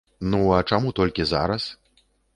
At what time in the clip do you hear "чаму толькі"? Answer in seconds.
0.71-1.29